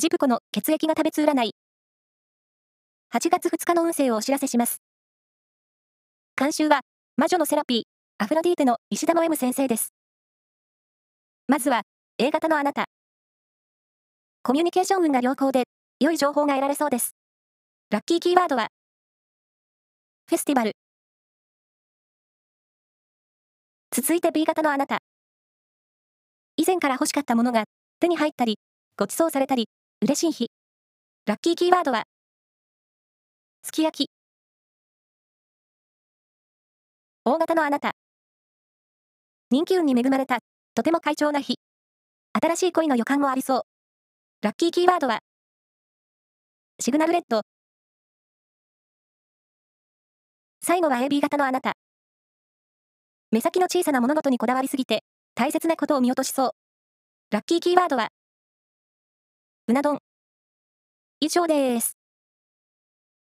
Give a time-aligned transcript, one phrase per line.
[0.00, 1.56] ジプコの血液が食べつ占い。
[3.12, 4.80] 8月2日の運勢をお知らせします。
[6.36, 6.82] 監修は、
[7.16, 7.82] 魔女のセラピー、
[8.22, 9.92] アフロディーテの石田の M 先生です。
[11.48, 11.82] まずは、
[12.16, 12.84] A 型のあなた。
[14.44, 15.64] コミュニケーション運が良好で、
[15.98, 17.16] 良い情報が得られそうです。
[17.90, 18.68] ラッキーキーワードは、
[20.28, 20.76] フェスティバル。
[23.90, 25.00] 続いて B 型のあなた。
[26.56, 27.64] 以前から欲しかったものが
[27.98, 28.60] 手に入ったり、
[28.96, 29.68] ご馳走されたり、
[30.00, 30.52] 嬉しい日。
[31.26, 32.04] ラッキーキーワードは、
[33.62, 34.10] すき焼き。
[37.24, 37.96] 大型のあなた。
[39.50, 40.38] 人気運に恵まれた、
[40.76, 41.56] とても快調な日。
[42.40, 43.62] 新しい恋の予感もありそう。
[44.40, 45.18] ラッキーキーワードは、
[46.78, 47.42] シグナルレッド。
[50.62, 51.72] 最後は AB 型のあなた。
[53.32, 55.02] 目先の小さな物事にこだわりすぎて、
[55.34, 56.50] 大切なことを見落としそう。
[57.32, 58.10] ラッキーキーワードは、
[59.68, 60.00] うな丼。
[61.20, 61.97] 以上です。